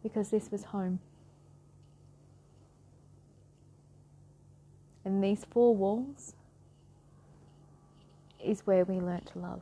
Because 0.04 0.30
this 0.30 0.52
was 0.52 0.66
home. 0.66 1.00
And 5.04 5.24
these 5.24 5.46
four 5.50 5.76
walls 5.76 6.34
is 8.48 8.66
where 8.66 8.86
we 8.86 8.96
learnt 9.00 9.28
to 9.34 9.40
love, 9.40 9.62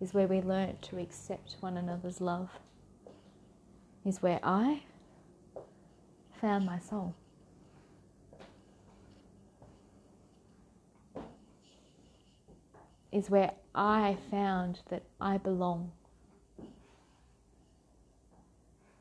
is 0.00 0.14
where 0.14 0.26
we 0.26 0.40
learnt 0.40 0.80
to 0.80 0.98
accept 0.98 1.56
one 1.60 1.76
another's 1.76 2.20
love, 2.20 2.48
is 4.04 4.22
where 4.22 4.40
I 4.42 4.82
found 6.40 6.64
my 6.64 6.78
soul. 6.78 7.14
Is 13.12 13.30
where 13.30 13.52
I 13.74 14.16
found 14.30 14.80
that 14.88 15.02
I 15.20 15.36
belong. 15.36 15.92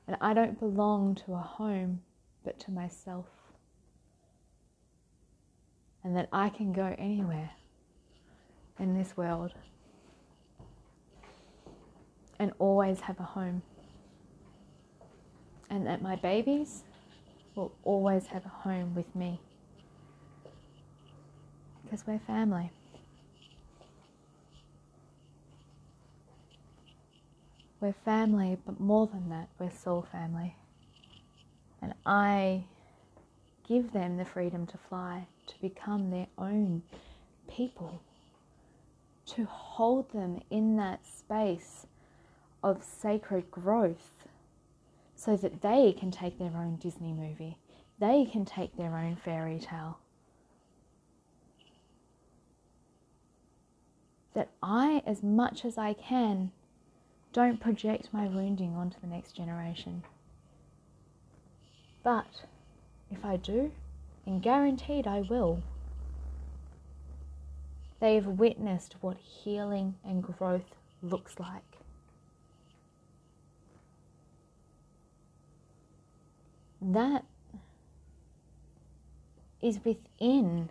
And 0.05 0.17
I 0.19 0.33
don't 0.33 0.59
belong 0.59 1.15
to 1.25 1.33
a 1.33 1.37
home, 1.37 2.01
but 2.43 2.59
to 2.59 2.71
myself. 2.71 3.25
And 6.03 6.15
that 6.17 6.27
I 6.33 6.49
can 6.49 6.73
go 6.73 6.93
anywhere 6.99 7.51
in 8.79 8.97
this 8.97 9.15
world 9.15 9.53
and 12.39 12.51
always 12.59 13.01
have 13.01 13.19
a 13.19 13.23
home. 13.23 13.61
And 15.69 15.87
that 15.87 16.01
my 16.01 16.15
babies 16.15 16.83
will 17.55 17.73
always 17.83 18.27
have 18.27 18.45
a 18.45 18.49
home 18.49 18.93
with 18.95 19.15
me. 19.15 19.39
because 21.93 22.07
we're 22.07 22.19
family. 22.25 22.71
We're 27.79 27.93
family, 28.03 28.57
but 28.65 28.79
more 28.79 29.05
than 29.05 29.29
that, 29.29 29.49
we're 29.59 29.69
soul 29.69 30.07
family. 30.11 30.55
And 31.83 31.93
I 32.03 32.63
give 33.67 33.93
them 33.93 34.17
the 34.17 34.25
freedom 34.25 34.65
to 34.65 34.77
fly, 34.89 35.27
to 35.45 35.53
become 35.61 36.09
their 36.09 36.25
own 36.35 36.81
people, 37.47 38.01
to 39.25 39.45
hold 39.45 40.11
them 40.11 40.41
in 40.49 40.75
that 40.77 41.05
space 41.05 41.87
of 42.63 42.83
sacred 42.83 43.49
growth 43.51 44.11
so 45.15 45.35
that 45.37 45.61
they 45.61 45.95
can 45.97 46.11
take 46.11 46.37
their 46.37 46.55
own 46.55 46.77
Disney 46.77 47.13
movie, 47.13 47.57
they 47.99 48.25
can 48.25 48.45
take 48.45 48.75
their 48.75 48.97
own 48.97 49.15
fairy 49.15 49.59
tale. 49.59 49.99
That 54.33 54.49
I, 54.61 55.03
as 55.05 55.21
much 55.21 55.63
as 55.63 55.77
I 55.77 55.93
can, 55.93 56.51
don't 57.31 57.59
project 57.59 58.09
my 58.11 58.27
wounding 58.27 58.75
onto 58.75 58.99
the 58.99 59.07
next 59.07 59.33
generation. 59.33 60.03
But 62.03 62.43
if 63.11 63.23
I 63.23 63.37
do, 63.37 63.71
and 64.25 64.41
guaranteed 64.41 65.07
I 65.07 65.21
will, 65.21 65.61
they've 68.03 68.25
witnessed 68.25 68.95
what 68.99 69.15
healing 69.17 69.95
and 70.03 70.21
growth 70.21 70.75
looks 71.01 71.39
like. 71.39 71.63
That 76.81 77.23
is 79.61 79.79
within 79.85 80.67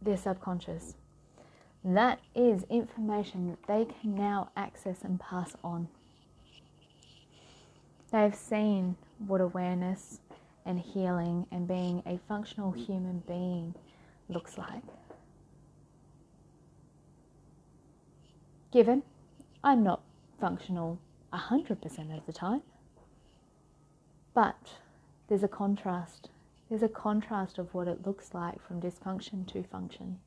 their 0.00 0.16
subconscious. 0.16 0.94
That 1.84 2.20
is 2.34 2.64
information 2.70 3.48
that 3.50 3.66
they 3.66 3.84
can 4.00 4.14
now 4.14 4.48
access 4.56 5.02
and 5.02 5.20
pass 5.20 5.56
on. 5.62 5.88
They've 8.10 8.34
seen 8.34 8.96
what 9.26 9.42
awareness 9.42 10.20
and 10.64 10.80
healing 10.80 11.46
and 11.52 11.68
being 11.68 12.02
a 12.06 12.18
functional 12.26 12.72
human 12.72 13.22
being 13.26 13.74
looks 14.30 14.56
like. 14.56 14.84
Given 18.72 19.02
I'm 19.64 19.82
not 19.82 20.02
functional 20.40 20.98
100% 21.32 22.16
of 22.16 22.26
the 22.26 22.32
time, 22.32 22.62
but 24.34 24.78
there's 25.28 25.42
a 25.42 25.48
contrast. 25.48 26.30
There's 26.68 26.82
a 26.82 26.88
contrast 26.88 27.58
of 27.58 27.74
what 27.74 27.88
it 27.88 28.06
looks 28.06 28.34
like 28.34 28.60
from 28.66 28.80
dysfunction 28.80 29.46
to 29.52 29.62
function 29.62 30.18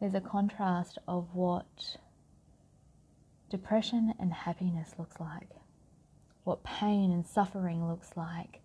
there's 0.00 0.14
a 0.14 0.20
contrast 0.20 0.98
of 1.08 1.34
what 1.34 1.96
depression 3.50 4.14
and 4.18 4.32
happiness 4.32 4.94
looks 4.98 5.18
like, 5.18 5.48
what 6.44 6.62
pain 6.62 7.10
and 7.10 7.26
suffering 7.26 7.88
looks 7.88 8.16
like, 8.16 8.60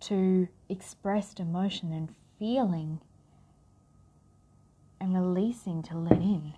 to 0.00 0.48
expressed 0.68 1.38
emotion 1.38 1.92
and 1.92 2.14
feeling 2.38 3.00
and 5.00 5.14
releasing 5.14 5.82
to 5.82 5.98
let 5.98 6.18
in. 6.18 6.54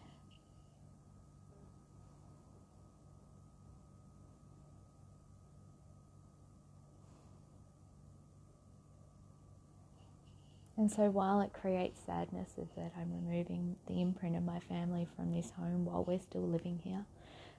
And 10.83 10.91
so 10.91 11.11
while 11.11 11.41
it 11.43 11.53
creates 11.53 12.01
sadness 12.05 12.59
is 12.59 12.67
that 12.77 12.91
I'm 12.99 13.13
removing 13.13 13.77
the 13.87 14.01
imprint 14.01 14.35
of 14.35 14.43
my 14.43 14.59
family 14.59 15.07
from 15.15 15.31
this 15.31 15.53
home 15.53 15.85
while 15.85 16.03
we're 16.03 16.19
still 16.19 16.43
living 16.43 16.81
here 16.83 17.05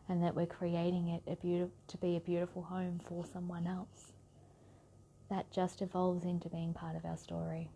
and 0.09 0.21
that 0.21 0.35
we're 0.35 0.45
creating 0.45 1.07
it 1.07 1.23
a 1.25 1.35
to 1.37 1.97
be 2.01 2.17
a 2.17 2.19
beautiful 2.19 2.63
home 2.63 2.99
for 3.07 3.23
someone 3.25 3.65
else. 3.65 4.11
That 5.29 5.49
just 5.53 5.81
evolves 5.81 6.25
into 6.25 6.49
being 6.49 6.73
part 6.73 6.97
of 6.97 7.05
our 7.05 7.15
story. 7.15 7.69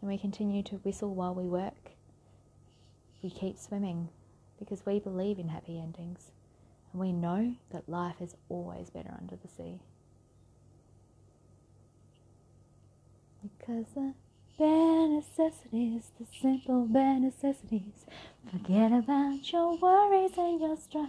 And 0.00 0.08
we 0.08 0.16
continue 0.16 0.62
to 0.62 0.76
whistle 0.76 1.14
while 1.14 1.34
we 1.34 1.44
work. 1.44 1.90
We 3.22 3.28
keep 3.28 3.58
swimming 3.58 4.08
because 4.58 4.86
we 4.86 5.00
believe 5.00 5.38
in 5.38 5.48
happy 5.48 5.78
endings 5.78 6.32
and 6.92 7.00
we 7.02 7.12
know 7.12 7.56
that 7.72 7.90
life 7.90 8.22
is 8.22 8.36
always 8.48 8.88
better 8.88 9.14
under 9.20 9.36
the 9.36 9.48
sea. 9.48 9.82
Because 13.42 13.84
bare 14.60 15.08
necessities, 15.08 16.10
the 16.20 16.26
simple 16.38 16.84
bare 16.84 17.18
necessities. 17.18 18.04
Forget 18.50 18.92
about 18.92 19.50
your 19.50 19.78
worries 19.78 20.36
and 20.36 20.60
your 20.60 20.76
strife. 20.76 21.08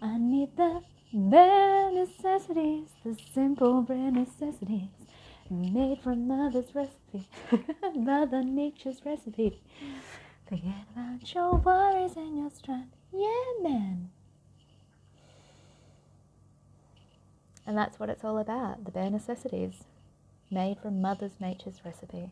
I 0.00 0.16
need 0.18 0.56
the 0.56 0.82
bare 1.12 1.90
necessities, 1.90 2.90
the 3.04 3.18
simple 3.34 3.82
bare 3.82 4.12
necessities. 4.12 4.90
Made 5.50 6.02
from 6.02 6.28
mother's 6.28 6.72
recipe, 6.72 7.28
mother 7.96 8.44
nature's 8.44 9.04
recipe. 9.04 9.60
Forget 10.48 10.86
about 10.92 11.34
your 11.34 11.56
worries 11.56 12.16
and 12.16 12.38
your 12.38 12.50
strife. 12.50 12.94
Yeah, 13.12 13.68
man. 13.68 14.10
And 17.66 17.76
that's 17.76 17.98
what 17.98 18.08
it's 18.08 18.22
all 18.22 18.38
about 18.38 18.84
the 18.84 18.92
bare 18.92 19.10
necessities 19.10 19.82
made 20.50 20.78
from 20.80 21.00
Mother's 21.00 21.40
Nature's 21.40 21.80
recipe. 21.84 22.30